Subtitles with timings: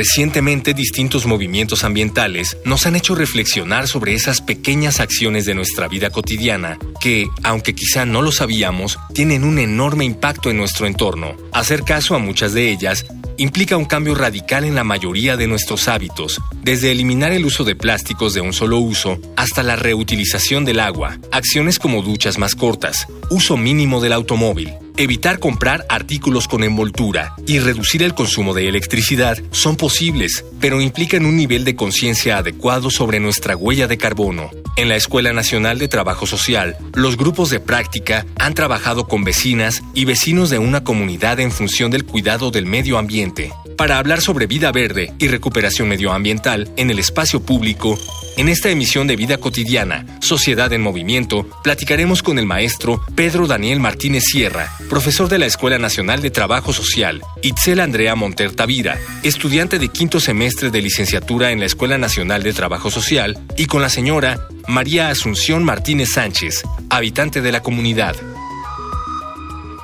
[0.00, 6.08] Recientemente distintos movimientos ambientales nos han hecho reflexionar sobre esas pequeñas acciones de nuestra vida
[6.08, 11.36] cotidiana que, aunque quizá no lo sabíamos, tienen un enorme impacto en nuestro entorno.
[11.52, 13.04] Hacer caso a muchas de ellas
[13.36, 17.76] implica un cambio radical en la mayoría de nuestros hábitos, desde eliminar el uso de
[17.76, 23.06] plásticos de un solo uso hasta la reutilización del agua, acciones como duchas más cortas,
[23.28, 24.72] uso mínimo del automóvil,
[25.02, 31.24] evitar comprar artículos con envoltura y reducir el consumo de electricidad son posibles, pero implican
[31.24, 34.50] un nivel de conciencia adecuado sobre nuestra huella de carbono.
[34.76, 39.82] En la Escuela Nacional de Trabajo Social, los grupos de práctica han trabajado con vecinas
[39.94, 43.52] y vecinos de una comunidad en función del cuidado del medio ambiente.
[43.80, 47.98] Para hablar sobre vida verde y recuperación medioambiental en el espacio público,
[48.36, 53.80] en esta emisión de Vida Cotidiana, Sociedad en Movimiento, platicaremos con el maestro Pedro Daniel
[53.80, 59.78] Martínez Sierra, profesor de la Escuela Nacional de Trabajo Social, Itzel Andrea Monter Tavira, estudiante
[59.78, 63.88] de quinto semestre de licenciatura en la Escuela Nacional de Trabajo Social, y con la
[63.88, 68.14] señora María Asunción Martínez Sánchez, habitante de la comunidad.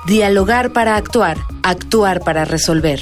[0.05, 2.99] Dialogar para actuar, actuar para resolver.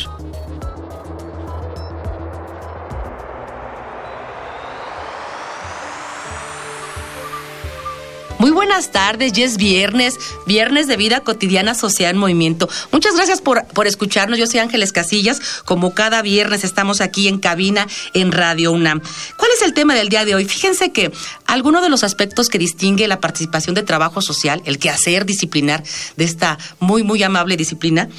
[8.66, 12.68] Buenas tardes, ya es viernes, viernes de vida cotidiana social en movimiento.
[12.92, 14.40] Muchas gracias por, por escucharnos.
[14.40, 15.40] Yo soy Ángeles Casillas.
[15.66, 19.02] Como cada viernes estamos aquí en cabina en Radio UNAM.
[19.38, 20.46] ¿Cuál es el tema del día de hoy?
[20.46, 21.12] Fíjense que
[21.46, 25.84] alguno de los aspectos que distingue la participación de trabajo social, el quehacer disciplinar
[26.18, 28.10] de esta muy, muy amable disciplina,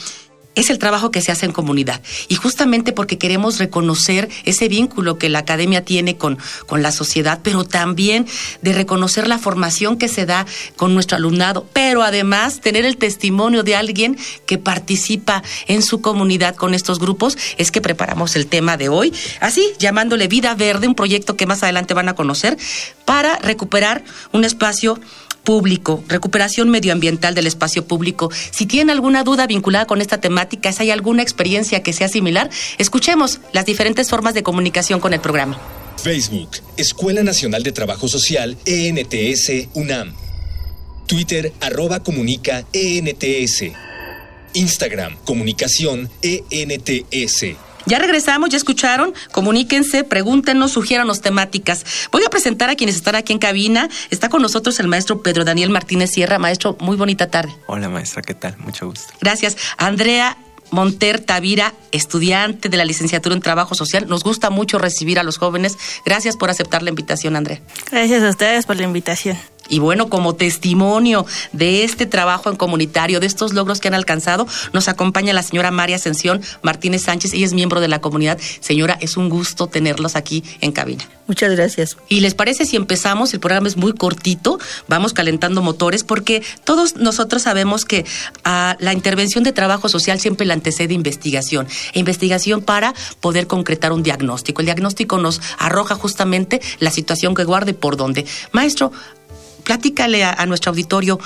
[0.56, 2.02] es el trabajo que se hace en comunidad.
[2.26, 7.40] Y justamente porque queremos reconocer ese vínculo que la academia tiene con, con la sociedad,
[7.42, 8.26] pero también
[8.62, 13.62] de reconocer la formación que se da con nuestro alumnado, pero además tener el testimonio
[13.62, 18.76] de alguien que participa en su comunidad con estos grupos, es que preparamos el tema
[18.76, 22.56] de hoy, así llamándole Vida Verde, un proyecto que más adelante van a conocer,
[23.04, 24.98] para recuperar un espacio
[25.46, 28.30] público, recuperación medioambiental del espacio público.
[28.50, 32.50] Si tienen alguna duda vinculada con esta temática, si hay alguna experiencia que sea similar,
[32.76, 35.58] escuchemos las diferentes formas de comunicación con el programa.
[36.02, 40.14] Facebook, Escuela Nacional de Trabajo Social, ENTS, UNAM.
[41.06, 43.72] Twitter, arroba comunica, ENTS.
[44.52, 47.56] Instagram, comunicación, ENTS.
[47.86, 51.84] Ya regresamos, ya escucharon, comuníquense, pregúntenos, sugiéranos temáticas.
[52.10, 53.88] Voy a presentar a quienes están aquí en cabina.
[54.10, 56.38] Está con nosotros el maestro Pedro Daniel Martínez Sierra.
[56.38, 57.54] Maestro, muy bonita tarde.
[57.66, 58.56] Hola maestra, ¿qué tal?
[58.58, 59.12] Mucho gusto.
[59.20, 59.56] Gracias.
[59.78, 60.36] Andrea
[60.70, 64.06] Monter Tavira, estudiante de la licenciatura en Trabajo Social.
[64.08, 65.76] Nos gusta mucho recibir a los jóvenes.
[66.04, 67.60] Gracias por aceptar la invitación, Andrea.
[67.90, 69.36] Gracias a ustedes por la invitación.
[69.68, 74.46] Y bueno, como testimonio de este trabajo en comunitario, de estos logros que han alcanzado,
[74.72, 77.34] nos acompaña la señora María Ascensión Martínez Sánchez.
[77.34, 78.38] Ella es miembro de la comunidad.
[78.60, 81.08] Señora, es un gusto tenerlos aquí en cabina.
[81.26, 81.96] Muchas gracias.
[82.08, 83.34] ¿Y les parece si empezamos?
[83.34, 88.04] El programa es muy cortito, vamos calentando motores, porque todos nosotros sabemos que
[88.44, 91.68] a la intervención de trabajo social siempre la antecede investigación.
[91.94, 94.60] Investigación para poder concretar un diagnóstico.
[94.60, 98.26] El diagnóstico nos arroja justamente la situación que guarde por dónde.
[98.52, 98.92] Maestro,
[99.66, 101.18] platícale a, nuestro auditorio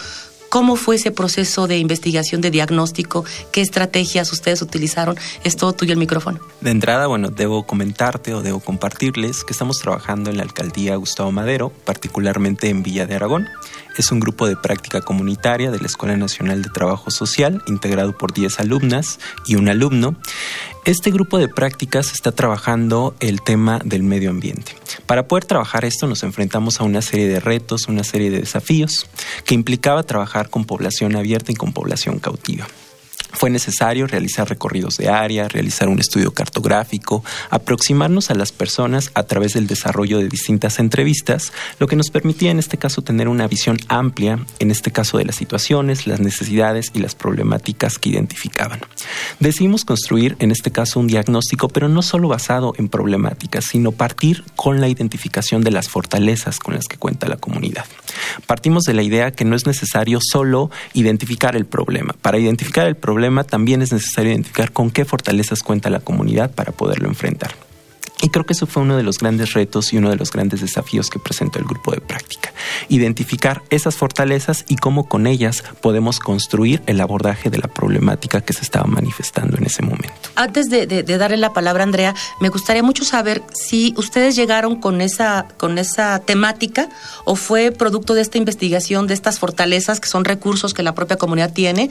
[0.50, 3.24] ¿Cómo fue ese proceso de investigación, de diagnóstico?
[3.52, 5.16] ¿Qué estrategias ustedes utilizaron?
[5.44, 6.40] Es todo tuyo el micrófono.
[6.60, 11.30] De entrada, bueno, debo comentarte o debo compartirles que estamos trabajando en la alcaldía Gustavo
[11.30, 13.46] Madero, particularmente en Villa de Aragón.
[13.96, 18.32] Es un grupo de práctica comunitaria de la Escuela Nacional de Trabajo Social, integrado por
[18.32, 20.16] 10 alumnas y un alumno.
[20.84, 24.74] Este grupo de prácticas está trabajando el tema del medio ambiente.
[25.06, 29.06] Para poder trabajar esto nos enfrentamos a una serie de retos, una serie de desafíos
[29.44, 32.66] que implicaba trabajar con población abierta y con población cautiva.
[33.32, 39.22] Fue necesario realizar recorridos de área, realizar un estudio cartográfico, aproximarnos a las personas a
[39.24, 43.46] través del desarrollo de distintas entrevistas, lo que nos permitía en este caso tener una
[43.46, 48.80] visión amplia, en este caso de las situaciones, las necesidades y las problemáticas que identificaban.
[49.38, 54.44] Decidimos construir en este caso un diagnóstico, pero no solo basado en problemáticas, sino partir
[54.56, 57.84] con la identificación de las fortalezas con las que cuenta la comunidad.
[58.46, 62.14] Partimos de la idea que no es necesario solo identificar el problema.
[62.20, 66.52] Para identificar el problema, problema, también es necesario identificar con qué fortalezas cuenta la comunidad
[66.52, 67.50] para poderlo enfrentar.
[68.22, 70.60] Y creo que eso fue uno de los grandes retos y uno de los grandes
[70.60, 72.52] desafíos que presentó el grupo de práctica.
[72.88, 78.52] Identificar esas fortalezas y cómo con ellas podemos construir el abordaje de la problemática que
[78.52, 80.12] se estaba manifestando en ese momento.
[80.34, 85.00] Antes de, darle la palabra a Andrea, me gustaría mucho saber si ustedes llegaron con
[85.00, 86.88] esa, con esa temática
[87.24, 91.16] o fue producto de esta investigación, de estas fortalezas que son recursos que la propia
[91.16, 91.90] comunidad tiene,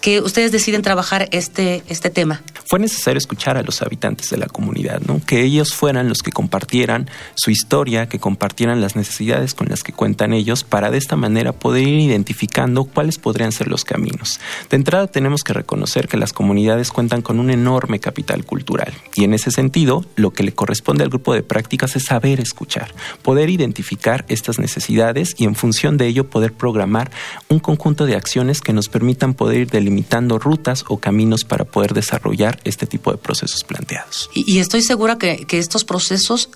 [0.00, 2.42] que ustedes deciden trabajar este, este tema.
[2.66, 5.20] Fue necesario escuchar a los habitantes de la comunidad, ¿no?
[5.24, 9.92] que ellos fueran los que compartieran su historia, que compartieran las necesidades con las que
[9.92, 14.40] cuentan ellos, para de esta manera poder ir identificando cuáles podrían ser los caminos.
[14.70, 19.24] De entrada tenemos que reconocer que las comunidades cuentan con un enorme capital cultural y
[19.24, 23.50] en ese sentido lo que le corresponde al grupo de prácticas es saber escuchar, poder
[23.50, 27.10] identificar estas necesidades y en función de ello poder programar
[27.48, 31.94] un conjunto de acciones que nos permitan poder ir delimitando rutas o caminos para poder
[31.94, 34.30] desarrollar este tipo de procesos planteados.
[34.34, 36.48] Y, estoy segura que, que estos procesos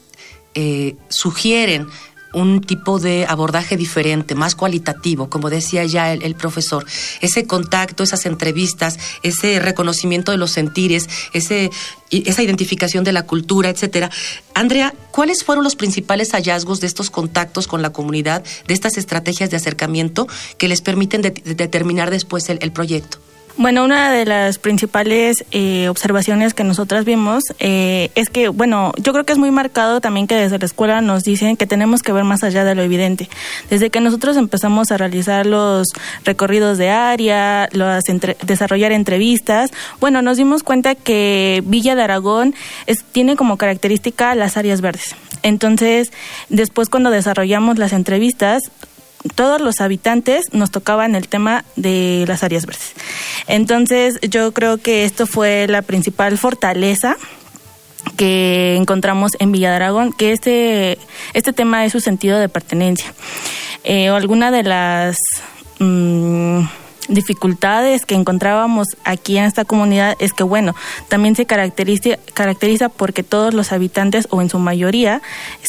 [0.55, 1.89] eh, sugieren
[2.33, 6.87] un tipo de abordaje diferente, más cualitativo, como decía ya el, profesor.
[7.21, 11.73] Ese contacto, esas entrevistas, ese reconocimiento de los sentires, ese,
[12.11, 14.13] esa identificación de la cultura, etcétera.
[14.55, 19.51] Andrea, ¿cuáles fueron los principales hallazgos de estos contactos con la comunidad, de estas estrategias
[19.51, 23.19] de acercamiento que les permiten determinar después el proyecto?
[23.57, 29.13] Bueno, una de las principales eh, observaciones que nosotras vimos eh, es que, bueno, yo
[29.13, 32.11] creo que es muy marcado también que desde la escuela nos dicen que tenemos que
[32.11, 33.29] ver más allá de lo evidente.
[33.71, 35.87] Desde que nosotros empezamos a realizar los
[36.25, 38.03] recorridos de área, los
[38.45, 39.71] desarrollar entrevistas,
[40.01, 42.57] bueno, nos dimos cuenta que Villa de Aragón
[42.87, 45.15] es, tiene como característica las áreas verdes.
[45.45, 46.13] Entonces,
[46.49, 48.63] después cuando desarrollamos las entrevistas,
[49.35, 52.93] todos los habitantes nos tocaban el tema de las áreas verdes.
[53.47, 57.17] Entonces yo creo que esto fue la principal fortaleza
[58.17, 60.99] que encontramos en Villa de que este,
[61.33, 63.13] este tema es su sentido de pertenencia.
[63.83, 65.19] Eh, alguna de las
[65.79, 66.61] mm,
[67.09, 70.75] dificultades que encontrábamos aquí en esta comunidad es que, bueno,
[71.09, 75.21] también se caracteriza, caracteriza porque todos los habitantes, o en su mayoría,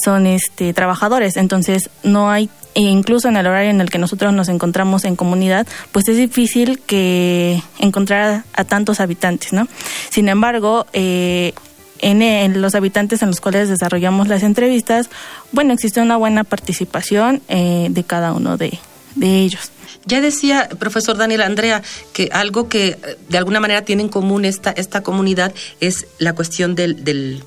[0.03, 1.37] son este, trabajadores.
[1.37, 5.15] Entonces, no hay e incluso en el horario en el que nosotros nos encontramos en
[5.15, 9.67] comunidad, pues es difícil que encontrar a, tantos habitantes, ¿no?
[10.09, 11.53] Sin embargo, eh,
[11.99, 15.09] en, los habitantes en los cuales desarrollamos las entrevistas,
[15.53, 18.77] bueno, existe una buena participación eh, de cada uno de,
[19.21, 19.71] ellos.
[20.05, 21.81] Ya decía, profesor Daniel Andrea,
[22.11, 26.33] que algo que eh, de alguna manera tiene en común esta, esta comunidad es la
[26.33, 27.41] cuestión del, del,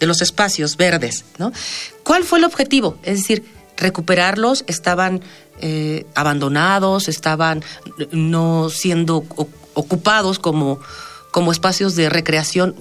[0.00, 1.52] de los espacios verdes, ¿no?
[2.02, 2.98] ¿Cuál fue el objetivo?
[3.04, 3.44] Es decir,
[3.76, 5.22] recuperarlos, estaban
[5.60, 7.62] eh, abandonados, estaban
[8.10, 9.24] no siendo
[9.74, 10.80] ocupados como,
[11.30, 12.74] como espacios de recreación.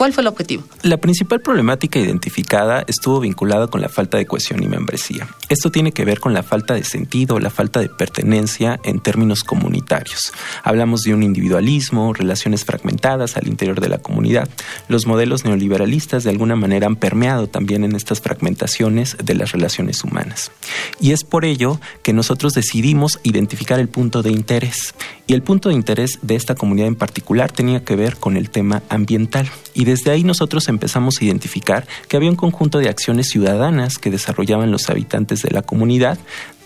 [0.00, 0.64] ¿Cuál fue el objetivo?
[0.80, 5.28] La principal problemática identificada estuvo vinculada con la falta de cohesión y membresía.
[5.50, 9.44] Esto tiene que ver con la falta de sentido, la falta de pertenencia en términos
[9.44, 10.32] comunitarios.
[10.64, 14.48] Hablamos de un individualismo, relaciones fragmentadas al interior de la comunidad.
[14.88, 20.02] Los modelos neoliberalistas de alguna manera han permeado también en estas fragmentaciones de las relaciones
[20.02, 20.50] humanas.
[20.98, 24.94] Y es por ello que nosotros decidimos identificar el punto de interés.
[25.26, 28.48] Y el punto de interés de esta comunidad en particular tenía que ver con el
[28.48, 29.48] tema ambiental.
[29.74, 34.10] Y desde ahí nosotros empezamos a identificar que había un conjunto de acciones ciudadanas que
[34.10, 36.18] desarrollaban los habitantes de la comunidad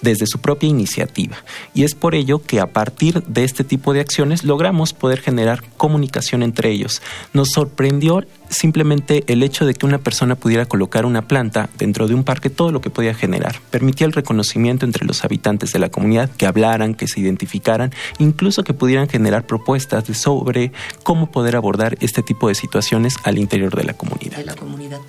[0.04, 1.38] desde su propia iniciativa.
[1.74, 5.64] Y es por ello que a partir de este tipo de acciones logramos poder generar
[5.76, 7.02] comunicación entre ellos.
[7.32, 12.14] Nos sorprendió simplemente el hecho de que una persona pudiera colocar una planta dentro de
[12.14, 13.60] un parque, todo lo que podía generar.
[13.70, 18.62] Permitía el reconocimiento entre los habitantes de la comunidad, que hablaran, que se identificaran, incluso
[18.62, 20.70] que pudieran generar propuestas sobre
[21.02, 24.36] cómo poder abordar este tipo de situaciones al interior de la comunidad.
[24.36, 25.00] De la comunidad.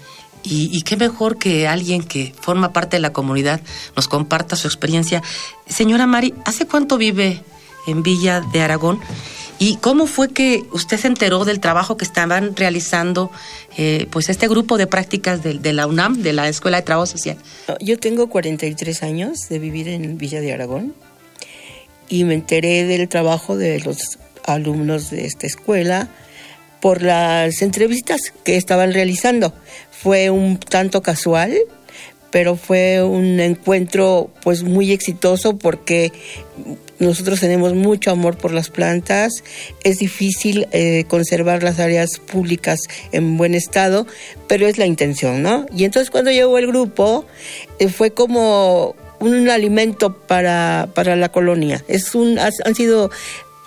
[0.48, 3.62] Y, qué mejor que alguien que forma parte de la comunidad
[3.96, 5.24] nos comparta su experiencia.
[5.68, 7.42] Señora Mari, ¿hace cuánto vive
[7.88, 9.00] en Villa de Aragón?
[9.58, 13.32] ¿Y cómo fue que usted se enteró del trabajo que estaban realizando
[13.78, 17.08] eh, pues este grupo de prácticas de, de, la UNAM, de la Escuela de Trabajo
[17.08, 17.38] Social?
[17.80, 20.94] Yo tengo 43 años de vivir en Villa de Aragón
[22.08, 26.10] y me enteré del trabajo de los alumnos de esta escuela
[26.86, 29.54] por las entrevistas que estaban realizando.
[29.90, 31.58] Fue un tanto casual,
[32.30, 36.12] pero fue un encuentro pues muy exitoso porque
[37.00, 39.44] nosotros tenemos mucho amor por las plantas,
[39.84, 44.06] es difícil eh, conservar las áreas públicas en buen estado,
[44.48, 45.66] pero es la intención, ¿no?
[45.76, 47.26] Y entonces cuando llegó el grupo
[47.80, 51.84] eh, fue como un alimento para, para la colonia.
[51.88, 53.10] Es un, han sido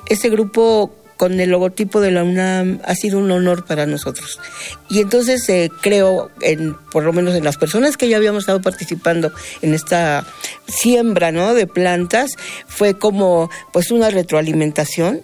[0.08, 4.40] ese grupo con el logotipo de la UNAM ha sido un honor para nosotros.
[4.88, 8.62] Y entonces eh, creo, en, por lo menos en las personas que ya habíamos estado
[8.62, 10.24] participando en esta
[10.68, 11.54] siembra ¿no?
[11.54, 12.36] de plantas,
[12.68, 15.22] fue como pues una retroalimentación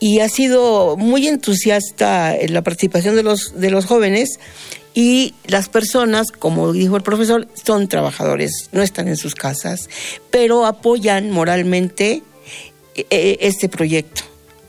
[0.00, 4.40] y ha sido muy entusiasta en la participación de los, de los jóvenes
[4.94, 9.88] y las personas, como dijo el profesor, son trabajadores, no están en sus casas,
[10.32, 12.24] pero apoyan moralmente
[12.96, 14.22] eh, este proyecto.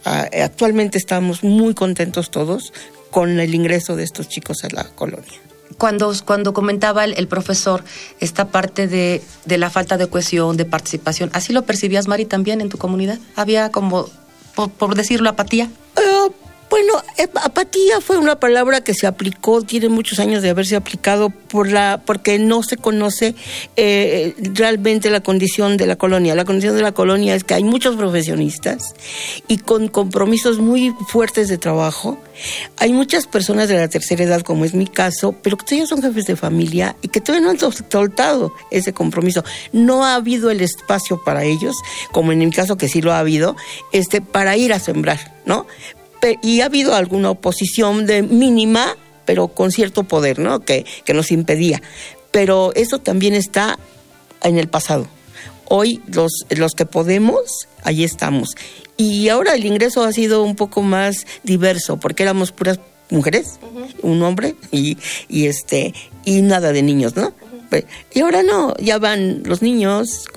[0.05, 2.73] Ah, actualmente estamos muy contentos todos
[3.11, 5.39] con el ingreso de estos chicos a la colonia.
[5.77, 7.83] Cuando, cuando comentaba el, profesor
[8.19, 12.61] esta parte de, de, la falta de cohesión, de participación, ¿así lo percibías, Mari, también
[12.61, 13.19] en tu comunidad?
[13.35, 14.09] ¿Había como,
[14.55, 15.71] por, decirlo, apatía?
[15.97, 16.31] Uh,
[16.71, 21.29] bueno, eh, apatía fue una palabra que se aplicó, tiene muchos años de haberse aplicado
[21.29, 23.35] por la, porque no se conoce
[23.75, 26.33] eh, realmente la condición de la colonia.
[26.33, 28.95] La condición de la colonia es que hay muchos profesionistas
[29.49, 32.17] y con compromisos muy fuertes de trabajo.
[32.77, 36.01] Hay muchas personas de la tercera edad, como es mi caso, pero que todavía son
[36.01, 39.43] jefes de familia y que todavía no han soltado ese compromiso.
[39.73, 41.75] No ha habido el espacio para ellos,
[42.13, 43.57] como en mi caso que sí lo ha habido,
[43.91, 45.67] este, para ir a sembrar, ¿no?
[46.41, 50.59] Y ha habido alguna oposición de mínima, pero con cierto poder, ¿no?
[50.61, 51.81] Que, que nos impedía.
[52.31, 53.77] Pero eso también está
[54.43, 55.07] en el pasado.
[55.65, 58.55] Hoy los, los que podemos, ahí estamos.
[58.97, 63.59] Y ahora el ingreso ha sido un poco más diverso, porque éramos puras mujeres,
[64.01, 64.97] un hombre y,
[65.27, 67.33] y este y nada de niños, ¿no?
[68.13, 70.27] Y ahora no, ya van los niños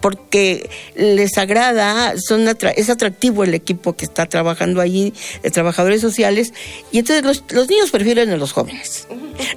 [0.00, 2.46] porque les agrada, son
[2.76, 6.52] es atractivo el equipo que está trabajando allí, de trabajadores sociales,
[6.90, 9.06] y entonces los, los niños prefieren a los jóvenes.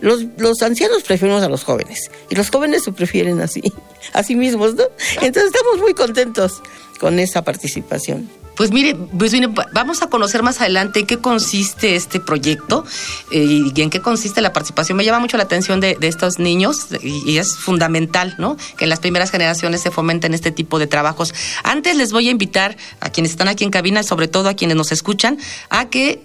[0.02, 3.62] Los, los ancianos prefieren a los jóvenes, y los jóvenes se prefieren así,
[4.14, 4.84] a sí mismos, ¿no?
[5.22, 6.62] Entonces estamos muy contentos
[7.00, 8.30] con esa participación.
[8.56, 9.34] Pues mire, pues
[9.74, 12.86] vamos a conocer más adelante en qué consiste este proyecto
[13.32, 14.98] eh, y en qué consiste la participación.
[14.98, 18.56] Me llama mucho la atención de, estos niños y, es fundamental, ¿no?
[18.78, 21.34] Que en las primeras generaciones se fomenten este tipo de trabajos.
[21.64, 24.78] Antes les voy a invitar a quienes están aquí en cabina, sobre todo a quienes
[24.78, 25.38] nos escuchan,
[25.70, 26.22] a que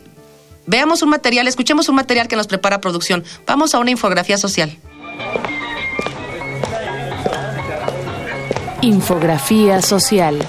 [0.67, 3.25] veamos un material, escuchemos un material que nos prepara producción.
[3.47, 4.77] Vamos a una infografía social.
[8.83, 10.47] Infografía social.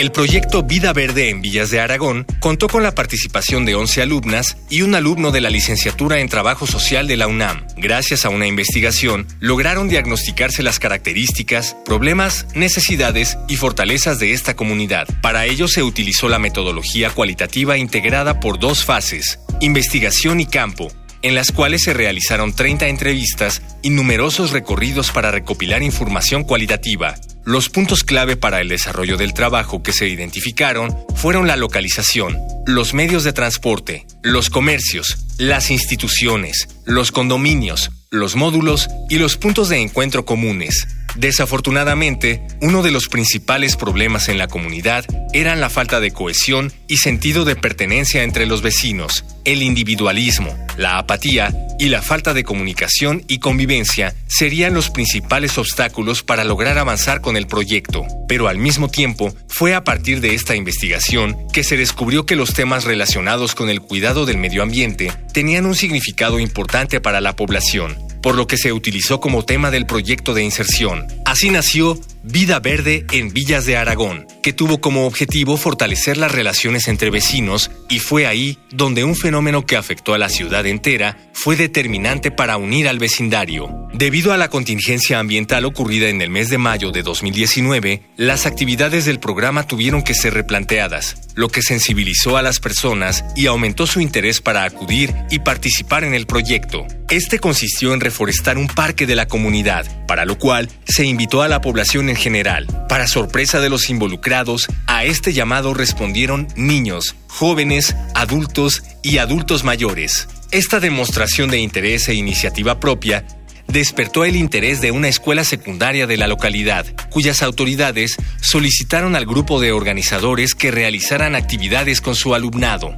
[0.00, 4.56] El proyecto Vida Verde en Villas de Aragón contó con la participación de 11 alumnas
[4.70, 7.66] y un alumno de la licenciatura en Trabajo Social de la UNAM.
[7.76, 15.06] Gracias a una investigación, lograron diagnosticarse las características, problemas, necesidades y fortalezas de esta comunidad.
[15.20, 20.90] Para ello se utilizó la metodología cualitativa integrada por dos fases, investigación y campo,
[21.20, 27.16] en las cuales se realizaron 30 entrevistas y numerosos recorridos para recopilar información cualitativa.
[27.50, 32.94] Los puntos clave para el desarrollo del trabajo que se identificaron fueron la localización, los
[32.94, 39.78] medios de transporte, los comercios, las instituciones, los condominios, los módulos y los puntos de
[39.78, 46.12] encuentro comunes, Desafortunadamente, uno de los principales problemas en la comunidad eran la falta de
[46.12, 52.34] cohesión y sentido de pertenencia entre los vecinos, el individualismo, la apatía y la falta
[52.34, 58.04] de comunicación y convivencia serían los principales obstáculos para lograr avanzar con el proyecto.
[58.28, 62.54] Pero al mismo tiempo, fue a partir de esta investigación que se descubrió que los
[62.54, 68.10] temas relacionados con el cuidado del medio ambiente tenían un significado importante para la población
[68.22, 71.06] por lo que se utilizó como tema del proyecto de inserción.
[71.24, 76.86] Así nació Vida Verde en Villas de Aragón, que tuvo como objetivo fortalecer las relaciones
[76.86, 81.56] entre vecinos y fue ahí donde un fenómeno que afectó a la ciudad entera fue
[81.56, 83.88] determinante para unir al vecindario.
[83.94, 89.06] Debido a la contingencia ambiental ocurrida en el mes de mayo de 2019, las actividades
[89.06, 94.00] del programa tuvieron que ser replanteadas, lo que sensibilizó a las personas y aumentó su
[94.00, 96.86] interés para acudir y participar en el proyecto.
[97.08, 101.48] Este consistió en reforestar un parque de la comunidad, para lo cual se invitó a
[101.48, 102.66] la población en general.
[102.88, 110.28] Para sorpresa de los involucrados, a este llamado respondieron niños, jóvenes, adultos y adultos mayores.
[110.50, 113.24] Esta demostración de interés e iniciativa propia
[113.68, 119.60] despertó el interés de una escuela secundaria de la localidad, cuyas autoridades solicitaron al grupo
[119.60, 122.94] de organizadores que realizaran actividades con su alumnado.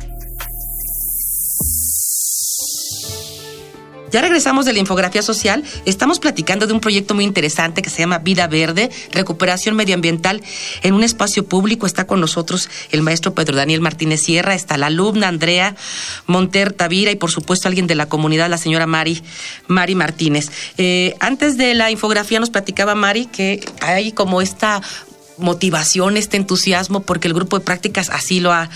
[4.13, 5.65] Ya regresamos de la infografía social.
[5.87, 10.43] Estamos platicando de un proyecto muy interesante que se llama Vida Verde, recuperación medioambiental
[10.83, 11.87] en un espacio público.
[11.87, 15.77] Está con nosotros el maestro Pedro Daniel Martínez Sierra, está la alumna Andrea
[16.27, 19.23] Monter Tavira y por supuesto alguien de la comunidad, la señora Mari,
[19.67, 20.51] Mari Martínez.
[20.77, 24.83] Eh, antes de la infografía nos platicaba Mari que hay como esta
[25.39, 28.69] motivación, este entusiasmo, porque el grupo de prácticas así lo ha,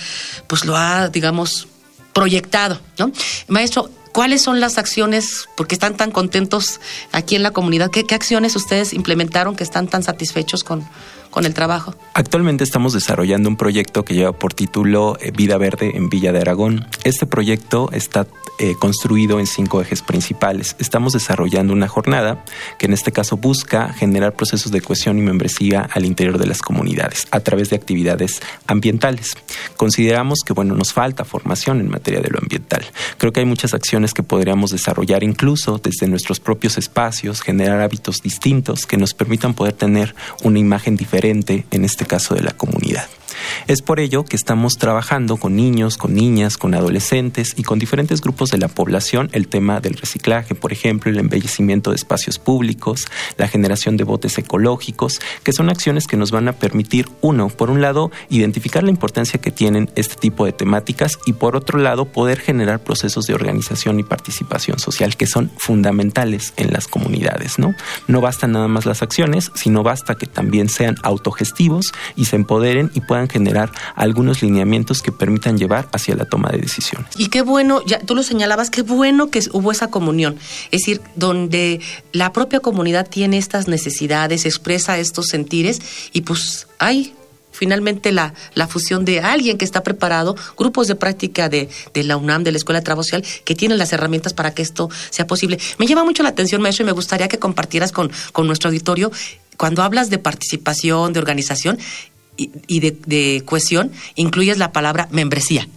[0.46, 1.68] pues lo ha, digamos,
[2.14, 3.12] proyectado, ¿no?
[3.48, 6.80] Maestro, ¿cuáles son las acciones, porque están tan contentos
[7.12, 10.88] aquí en la comunidad, qué, acciones ustedes implementaron que están tan satisfechos con,
[11.36, 11.94] con el trabajo?
[12.14, 16.38] Actualmente estamos desarrollando un proyecto que lleva por título eh, Vida Verde en Villa de
[16.38, 16.86] Aragón.
[17.04, 18.26] Este proyecto está
[18.58, 20.76] eh, construido en cinco ejes principales.
[20.78, 22.42] Estamos desarrollando una jornada
[22.78, 26.62] que en este caso busca generar procesos de cohesión y membresía al interior de las
[26.62, 29.34] comunidades a través de actividades ambientales.
[29.76, 32.82] Consideramos que bueno, nos falta formación en materia de lo ambiental.
[33.18, 38.22] Creo que hay muchas acciones que podríamos desarrollar incluso desde nuestros propios espacios, generar hábitos
[38.22, 43.06] distintos que nos permitan poder tener una imagen diferente en este caso de la comunidad.
[43.66, 48.20] Es por ello que estamos trabajando con niños, con niñas, con adolescentes y con diferentes
[48.20, 53.06] grupos de la población el tema del reciclaje, por ejemplo, el embellecimiento de espacios públicos,
[53.36, 57.70] la generación de botes ecológicos, que son acciones que nos van a permitir, uno, por
[57.70, 62.06] un lado, identificar la importancia que tienen este tipo de temáticas y por otro lado,
[62.06, 67.74] poder generar procesos de organización y participación social que son fundamentales en las comunidades, ¿no?
[68.06, 72.90] No bastan nada más las acciones, sino basta que también sean autogestivos y se empoderen
[72.94, 77.08] y puedan generar algunos lineamientos que permitan llevar hacia la toma de decisiones.
[77.16, 80.36] Y qué bueno, ya tú lo señalabas, qué bueno que hubo esa comunión,
[80.70, 81.80] es decir, donde
[82.12, 85.80] la propia comunidad tiene estas necesidades, expresa estos sentires
[86.12, 87.14] y pues hay
[87.56, 92.16] finalmente la, la, fusión de alguien que está preparado, grupos de práctica de, de, la
[92.16, 95.26] UNAM, de la Escuela de Trabajo Social, que tienen las herramientas para que esto sea
[95.26, 95.58] posible.
[95.78, 99.10] Me llama mucho la atención, maestro, y me gustaría que compartieras con, con nuestro auditorio,
[99.56, 101.78] cuando hablas de participación, de organización,
[102.36, 105.68] y, de, de cohesión, incluyes la palabra membresía.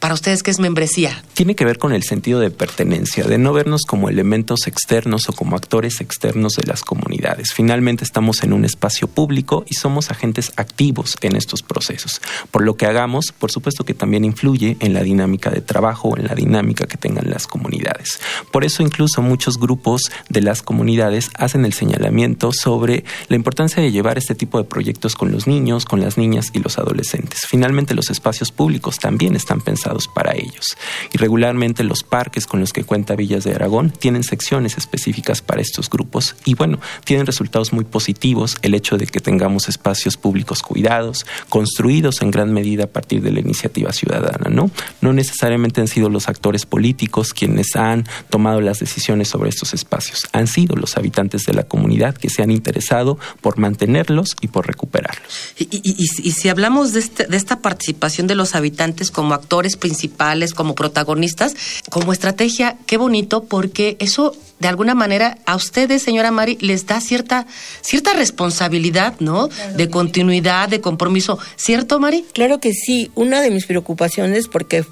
[0.00, 1.24] Para ustedes, ¿qué es membresía?
[1.34, 5.32] Tiene que ver con el sentido de pertenencia, de no vernos como elementos externos o
[5.32, 7.48] como actores externos de las comunidades.
[7.52, 12.20] Finalmente estamos en un espacio público y somos agentes activos en estos procesos.
[12.52, 16.28] Por lo que hagamos, por supuesto que también influye en la dinámica de trabajo, en
[16.28, 18.20] la dinámica que tengan las comunidades.
[18.52, 23.90] Por eso incluso muchos grupos de las comunidades hacen el señalamiento sobre la importancia de
[23.90, 27.40] llevar este tipo de proyectos con los niños, con las niñas y los adolescentes.
[27.48, 30.76] Finalmente los espacios públicos también están pensados para ellos.
[31.12, 35.62] Y regularmente los parques con los que cuenta Villas de Aragón tienen secciones específicas para
[35.62, 40.62] estos grupos y bueno, tienen resultados muy positivos el hecho de que tengamos espacios públicos
[40.62, 44.70] cuidados, construidos en gran medida a partir de la iniciativa ciudadana, ¿no?
[45.00, 50.28] No necesariamente han sido los actores políticos quienes han tomado las decisiones sobre estos espacios,
[50.32, 54.66] han sido los habitantes de la comunidad que se han interesado por mantenerlos y por
[54.66, 55.54] recuperarlos.
[55.58, 60.74] Y, si hablamos de, este, de esta participación de los habitantes como actores principales, como
[60.74, 61.54] protagonistas,
[61.90, 67.00] como estrategia, qué bonito, porque eso de alguna manera a ustedes, señora Mari, les da
[67.00, 67.46] cierta,
[67.80, 69.48] cierta responsabilidad, ¿no?
[69.76, 71.38] de continuidad, de compromiso.
[71.56, 72.24] ¿Cierto, Mari?
[72.32, 73.10] Claro que sí.
[73.14, 74.84] Una de mis preocupaciones, porque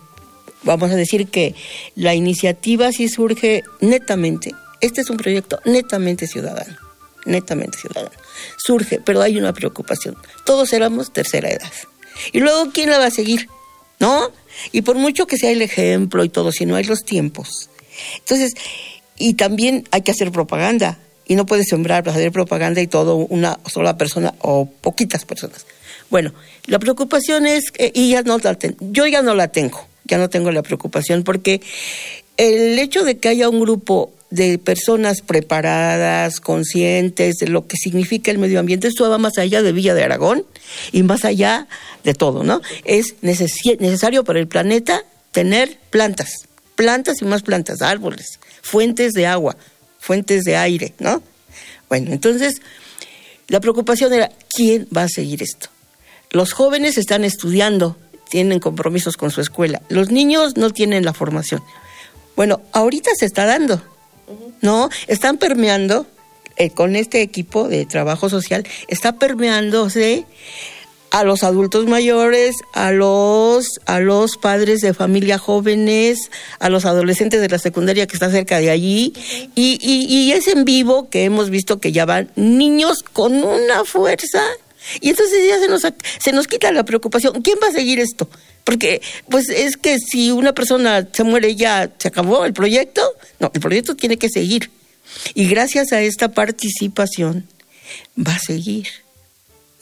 [0.63, 1.55] vamos a decir que
[1.95, 4.55] la iniciativa sí surge netamente.
[4.81, 6.77] Este es un proyecto netamente ciudadano,
[7.25, 8.15] netamente ciudadano.
[8.57, 10.17] Surge, pero hay una preocupación.
[10.45, 11.73] Todos éramos tercera edad.
[12.33, 13.49] Y luego, ¿quién la va a seguir?
[13.99, 14.31] ¿No?
[14.73, 17.71] Y por mucho que sea el ejemplo y todo, si no hay los tiempos.
[18.19, 18.55] Entonces,
[19.19, 20.99] y también hay que hacer propaganda.
[21.29, 25.67] Y no puedes sembrar, hacer propaganda y todo una sola persona o poquitas personas.
[26.09, 26.33] Bueno,
[26.67, 30.53] la preocupación es, y ya no la yo ya no la tengo, ya no tengo
[30.53, 31.61] la preocupación porque
[32.37, 38.31] el hecho de que haya un grupo de personas preparadas, conscientes de lo que significa
[38.31, 40.45] el medio ambiente, esto va más allá de Villa de Aragón
[40.93, 41.69] y más allá
[42.05, 42.61] de todo, ¿no?
[42.85, 49.57] Es necesario para el planeta tener plantas, plantas y más plantas, árboles, fuentes de agua,
[49.99, 51.23] fuentes de aire, ¿no?
[51.89, 52.61] Bueno, entonces,
[53.49, 55.69] la preocupación era, ¿quién va a seguir esto?
[56.31, 57.97] Los jóvenes están estudiando,
[58.29, 61.63] tienen compromisos con su escuela, los niños no tienen la formación.
[62.35, 63.81] Bueno, ahorita se está dando,
[64.61, 64.89] ¿no?
[65.07, 66.07] Están permeando,
[66.57, 70.25] eh, con este equipo de trabajo social, está permeándose
[71.11, 77.41] a los adultos mayores, a los, a los padres de familia jóvenes, a los adolescentes
[77.41, 79.13] de la secundaria que está cerca de allí,
[79.55, 84.43] y, y, es en vivo que hemos visto que ya van niños con una fuerza,
[85.01, 88.29] y entonces ya se nos, se nos quita la preocupación, ¿quién va a seguir esto?
[88.67, 89.01] Porque,
[89.31, 93.01] pues es que si una persona se muere ya se acabó el proyecto.
[93.39, 94.73] No, el proyecto tiene que seguir.
[95.35, 97.47] Y gracias a esta participación
[98.19, 98.89] va a seguir.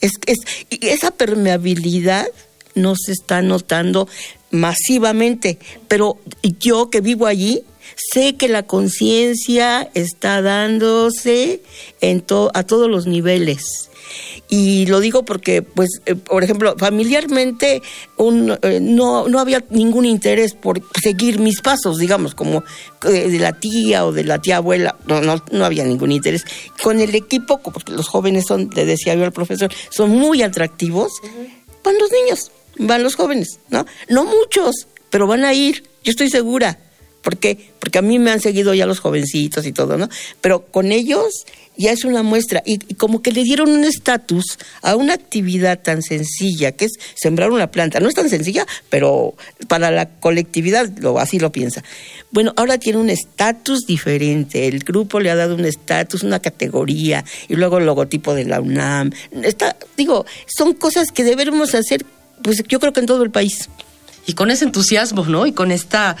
[0.01, 0.37] Es, es,
[0.69, 2.27] esa permeabilidad
[2.75, 4.07] no se está notando
[4.51, 6.19] masivamente, pero
[6.59, 7.63] yo que vivo allí,
[8.13, 11.63] sé que la conciencia está dándose
[12.01, 13.89] en a todos los niveles
[14.49, 17.81] Y lo digo porque, pues, eh, por ejemplo, familiarmente
[18.17, 22.63] un, eh, no, no había ningún interés por seguir mis pasos, digamos, como
[23.05, 26.45] eh, de la tía o de la tía abuela, no, no, no había ningún interés.
[26.81, 31.11] Con el equipo, porque los jóvenes son, le decía yo al profesor, son muy atractivos,
[31.83, 33.85] van los niños, van los jóvenes, ¿no?
[34.09, 36.79] No muchos, pero van a ir, yo estoy segura.
[37.21, 37.71] ¿Por qué?
[37.79, 40.09] Porque a mí me han seguido ya los jovencitos y todo, ¿no?
[40.41, 41.45] Pero con ellos
[41.77, 46.01] ya es una muestra y, como que le dieron un estatus a una actividad tan
[46.01, 47.99] sencilla que es sembrar una planta.
[47.99, 49.35] No es tan sencilla, pero
[49.67, 51.83] para la colectividad lo, así lo piensa.
[52.31, 54.67] Bueno, ahora tiene un estatus diferente.
[54.67, 58.61] El grupo le ha dado un estatus, una categoría y luego el logotipo de la
[58.61, 59.11] UNAM.
[59.43, 62.05] Está, digo, son cosas que debemos hacer,
[62.41, 63.69] pues yo creo que en todo el país.
[64.27, 65.45] Y con ese entusiasmo, ¿no?
[65.45, 66.15] Y con esta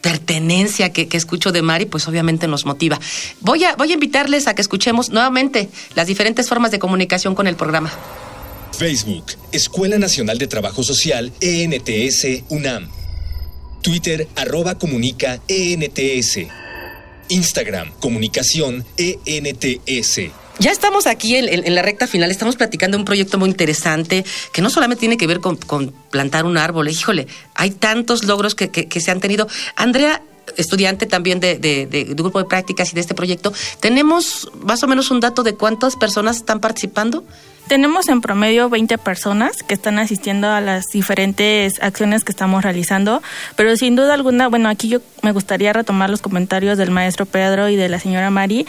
[0.00, 3.00] pertenencia que, escucho de Mari, pues obviamente nos motiva.
[3.40, 7.46] Voy a, voy a invitarles a que escuchemos nuevamente las diferentes formas de comunicación con
[7.46, 7.90] el programa.
[8.78, 12.88] Facebook, Escuela Nacional de Trabajo Social, ENTS, UNAM.
[13.82, 16.46] Twitter, arroba comunica, ENTS.
[17.28, 20.30] Instagram, comunicación, ENTS.
[20.60, 24.70] Ya estamos aquí en, la recta final, estamos platicando un proyecto muy interesante que no
[24.70, 25.56] solamente tiene que ver con,
[26.10, 29.46] plantar un árbol, híjole, hay tantos logros que, se han tenido.
[29.76, 30.20] Andrea,
[30.56, 35.12] estudiante también de, de, grupo de prácticas y de este proyecto, ¿tenemos más o menos
[35.12, 37.22] un dato de cuántas personas están participando?
[37.68, 43.22] Tenemos en promedio 20 personas que están asistiendo a las diferentes acciones que estamos realizando,
[43.56, 47.68] pero sin duda alguna, bueno, aquí yo me gustaría retomar los comentarios del maestro Pedro
[47.68, 48.66] y de la señora Mari,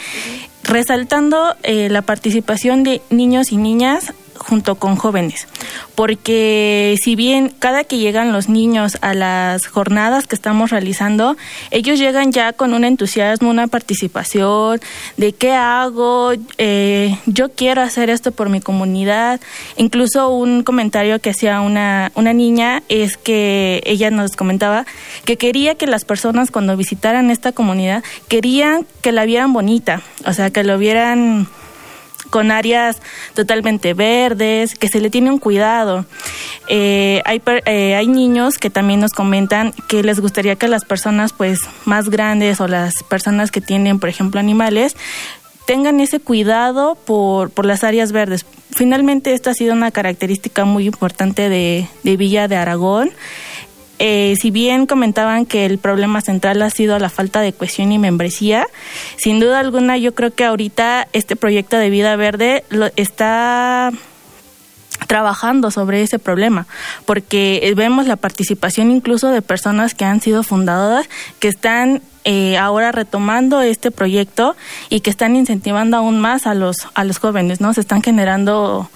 [0.64, 5.46] resaltando eh, la participación de niños y niñas junto con jóvenes,
[5.94, 11.36] porque si bien cada que llegan los niños a las jornadas que estamos realizando,
[11.70, 14.80] ellos llegan ya con un entusiasmo, una participación
[15.16, 19.40] de qué hago, eh, yo quiero hacer esto por mi comunidad.
[19.76, 24.86] Incluso un comentario que hacía una, una niña es que ella nos comentaba
[25.24, 30.32] que quería que las personas cuando visitaran esta comunidad querían que la vieran bonita, o
[30.32, 31.46] sea, que lo vieran
[32.30, 32.98] con áreas
[33.34, 36.06] totalmente verdes, que se le tiene un cuidado.
[36.68, 41.32] Eh, hay, eh, hay niños que también nos comentan que les gustaría que las personas
[41.32, 44.96] pues más grandes o las personas que tienen, por ejemplo, animales,
[45.66, 48.46] tengan ese cuidado por, por las áreas verdes.
[48.70, 53.10] Finalmente, esta ha sido una característica muy importante de, de Villa de Aragón.
[54.02, 57.98] Eh, si bien comentaban que el problema central ha sido la falta de cohesión y
[57.98, 58.66] membresía,
[59.16, 63.92] sin duda alguna yo creo que ahorita este proyecto de vida verde lo, está
[65.06, 66.66] trabajando sobre ese problema,
[67.04, 71.06] porque vemos la participación incluso de personas que han sido fundadoras,
[71.38, 74.56] que están eh, ahora retomando este proyecto
[74.88, 77.74] y que están incentivando aún más a los a los jóvenes, ¿no?
[77.74, 78.90] Se están generando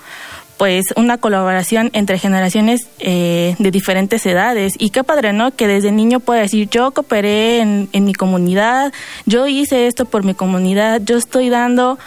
[0.56, 4.74] pues una colaboración entre generaciones eh, de diferentes edades.
[4.78, 8.92] Y qué padre no que desde niño pueda decir yo cooperé en, en mi comunidad
[9.26, 11.98] yo hice esto por mi comunidad yo estoy dando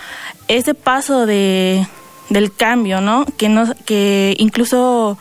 [0.48, 1.86] ese paso de
[2.30, 5.18] del cambio no que no que incluso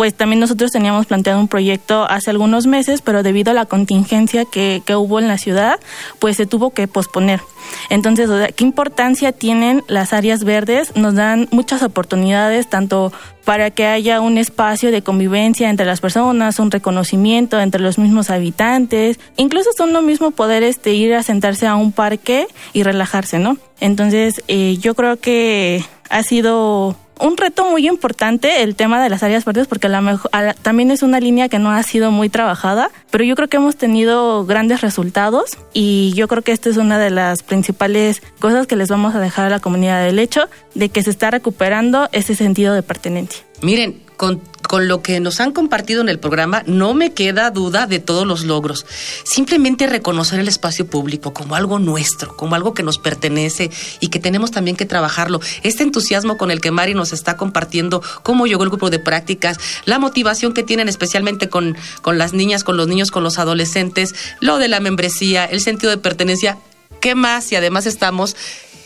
[0.00, 4.46] pues también nosotros teníamos planteado un proyecto hace algunos meses, pero debido a la contingencia
[4.46, 5.78] que, que hubo en la ciudad,
[6.18, 7.42] pues se tuvo que posponer.
[7.90, 10.96] Entonces, ¿qué importancia tienen las áreas verdes?
[10.96, 13.12] Nos dan muchas oportunidades, tanto
[13.44, 18.30] para que haya un espacio de convivencia entre las personas, un reconocimiento entre los mismos
[18.30, 23.38] habitantes, incluso son lo mismo poder este, ir a sentarse a un parque y relajarse,
[23.38, 23.58] ¿no?
[23.80, 29.22] Entonces, eh, yo creo que ha sido un reto muy importante el tema de las
[29.22, 30.30] áreas verdes porque a mejor,
[30.62, 33.76] también es una línea que no ha sido muy trabajada, pero yo creo que hemos
[33.76, 38.76] tenido grandes resultados y yo creo que esta es una de las principales cosas que
[38.76, 42.34] les vamos a dejar a la comunidad del hecho de que se está recuperando ese
[42.34, 43.44] sentido de pertenencia.
[43.62, 44.42] Miren, con,
[44.86, 48.44] lo que nos han compartido en el programa, no me queda duda de todos los
[48.44, 48.84] logros.
[49.24, 54.18] Simplemente reconocer el espacio público como algo nuestro, como algo que nos pertenece y que
[54.18, 55.40] tenemos también que trabajarlo.
[55.62, 59.58] Este entusiasmo con el que Mari nos está compartiendo cómo llegó el grupo de prácticas,
[59.86, 64.14] la motivación que tienen especialmente con, con las niñas, con los niños, con los adolescentes,
[64.40, 66.58] lo de la membresía, el sentido de pertenencia.
[67.00, 67.50] ¿Qué más?
[67.52, 68.36] Y además estamos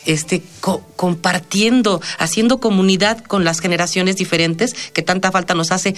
[0.06, 0.42] este,
[0.96, 5.94] compartiendo, haciendo comunidad con las generaciones diferentes que tanta falta nos hace.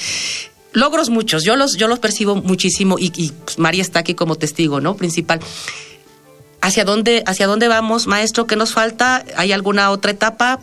[0.72, 4.80] Logros muchos, yo los, yo los percibo muchísimo y, pues, María está aquí como testigo,
[4.80, 4.94] ¿no?
[4.96, 5.40] Principal.
[6.60, 8.46] ¿Hacia dónde, ¿Hacia dónde vamos, maestro?
[8.46, 9.24] ¿Qué nos falta?
[9.36, 10.60] ¿Hay alguna otra etapa?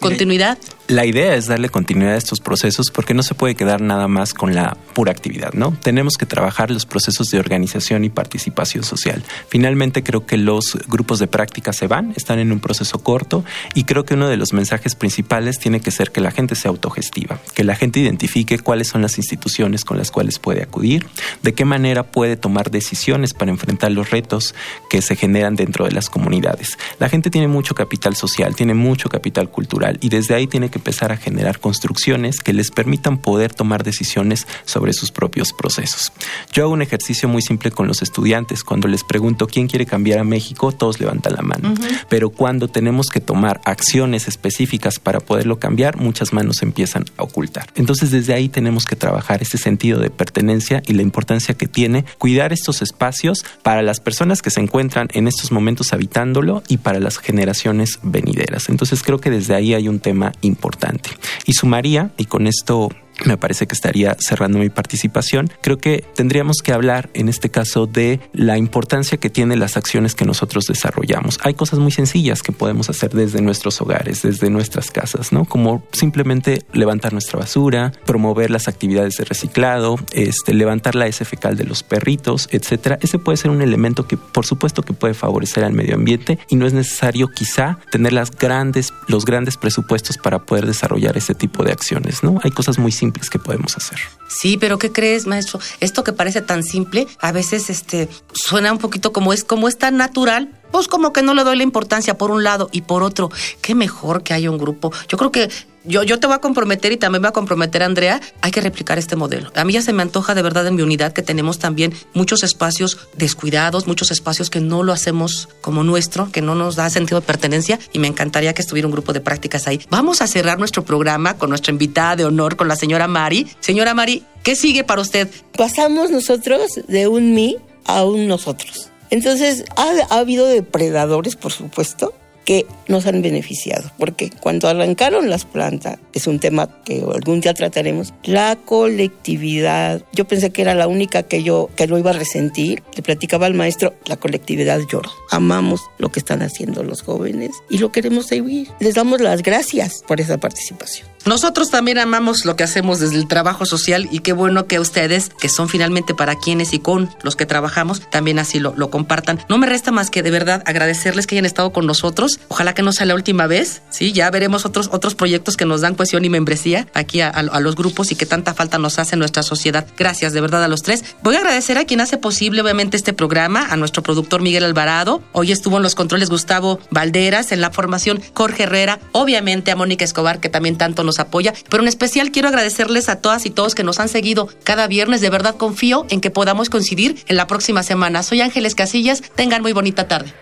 [0.00, 0.58] ¿Continuidad?
[0.86, 4.32] La idea es darle continuidad a estos procesos porque no se puede quedar nada más
[4.32, 5.76] con la pura actividad, ¿no?
[5.82, 9.22] Tenemos que trabajar los procesos de organización y participación social.
[9.48, 13.84] Finalmente creo que los grupos de práctica se van, están en un proceso corto y
[13.84, 17.38] creo que uno de los mensajes principales tiene que ser que la gente sea autogestiva,
[17.54, 21.06] que la gente identifique cuáles son las instituciones con las cuales puede acudir,
[21.42, 24.54] de qué manera puede tomar decisiones para enfrentar los retos
[24.88, 26.78] que se generan dentro de las comunidades.
[26.98, 29.67] La gente tiene mucho capital social, tiene mucho capital cultural
[30.00, 34.46] y desde ahí tiene que empezar a generar construcciones que les permitan poder tomar decisiones
[34.64, 36.12] sobre sus propios procesos.
[36.52, 38.64] Yo hago un ejercicio muy simple con los estudiantes.
[38.64, 41.74] Cuando les pregunto quién quiere cambiar a México, todos levantan la mano.
[42.08, 47.66] Pero cuando tenemos que tomar acciones específicas para poderlo cambiar, muchas manos empiezan a ocultar.
[47.74, 52.04] Entonces desde ahí tenemos que trabajar ese sentido de pertenencia y la importancia que tiene
[52.18, 57.00] cuidar estos espacios para las personas que se encuentran en estos momentos habitándolo y para
[57.00, 58.68] las generaciones venideras.
[58.68, 61.10] Entonces creo que desde ahí hay un tema importante.
[61.46, 62.88] Y sumaría, y con esto
[63.24, 65.50] me parece que estaría cerrando mi participación.
[65.60, 70.14] Creo que tendríamos que hablar en este caso de la importancia que tienen las acciones
[70.14, 71.38] que nosotros desarrollamos.
[71.42, 75.44] Hay cosas muy sencillas que podemos hacer desde nuestros hogares, desde nuestras casas, ¿no?
[75.44, 81.56] Como simplemente levantar nuestra basura, promover las actividades de reciclado, este, levantar la S fecal
[81.56, 82.98] de los perritos, etcétera.
[83.00, 86.56] Ese puede ser un elemento que, por supuesto, que puede favorecer al medio ambiente y
[86.56, 91.64] no es necesario quizá tener las grandes, los grandes presupuestos para poder desarrollar ese tipo
[91.64, 92.38] de acciones, ¿no?
[92.42, 93.98] Hay cosas muy simples que podemos hacer.
[94.28, 95.58] Sí, pero ¿qué crees, maestro?
[95.80, 99.78] Esto que parece tan simple, a veces este suena un poquito como es como es
[99.78, 103.02] tan natural, pues como que no le doy la importancia por un lado y por
[103.02, 103.30] otro,
[103.62, 104.92] qué mejor que haya un grupo.
[105.08, 105.50] Yo creo que
[105.84, 108.60] yo, yo te voy a comprometer y también voy a comprometer a Andrea, hay que
[108.60, 109.50] replicar este modelo.
[109.54, 112.42] A mí ya se me antoja de verdad en mi unidad que tenemos también muchos
[112.42, 117.20] espacios descuidados, muchos espacios que no lo hacemos como nuestro, que no nos da sentido
[117.20, 119.80] de pertenencia y me encantaría que estuviera un grupo de prácticas ahí.
[119.90, 123.46] Vamos a cerrar nuestro programa con nuestra invitada de honor, con la señora Mari.
[123.60, 125.28] Señora Mari, ¿qué sigue para usted?
[125.56, 128.90] Pasamos nosotros de un mí a un nosotros.
[129.10, 132.12] Entonces, ha, ha habido depredadores, por supuesto,
[132.48, 137.52] que nos han beneficiado, porque cuando arrancaron las plantas, es un tema que algún día
[137.52, 142.14] trataremos, la colectividad, yo pensé que era la única que yo que lo iba a
[142.14, 147.50] resentir, le platicaba al maestro, la colectividad lloró, amamos lo que están haciendo los jóvenes
[147.68, 151.06] y lo queremos seguir, les damos las gracias por esa participación.
[151.28, 155.28] Nosotros también amamos lo que hacemos desde el trabajo social y qué bueno que ustedes,
[155.28, 159.38] que son finalmente para quienes y con los que trabajamos, también así lo, lo compartan.
[159.46, 162.40] No me resta más que de verdad agradecerles que hayan estado con nosotros.
[162.48, 164.14] Ojalá que no sea la última vez, ¿sí?
[164.14, 168.10] Ya veremos otros, otros proyectos que nos dan cohesión y membresía aquí a, los grupos
[168.10, 169.86] y que tanta falta nos hace nuestra sociedad.
[169.98, 171.04] Gracias de verdad a los tres.
[171.22, 175.22] Voy a agradecer a quien hace posible obviamente este programa, a nuestro productor Miguel Alvarado.
[175.32, 180.06] Hoy estuvo en los controles Gustavo Valderas, en la formación Jorge Herrera, obviamente a Mónica
[180.06, 183.74] Escobar que también tanto nos apoya, pero en especial quiero agradecerles a todas y todos
[183.74, 185.20] que nos han seguido cada viernes.
[185.20, 188.22] De verdad confío en que podamos coincidir en la próxima semana.
[188.22, 189.22] Soy Ángeles Casillas.
[189.34, 190.32] Tengan muy bonita tarde.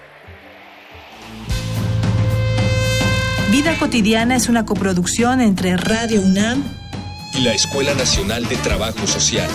[3.50, 6.62] Vida cotidiana es una coproducción entre Radio UNAM
[7.34, 9.48] y la Escuela Nacional de Trabajo Social.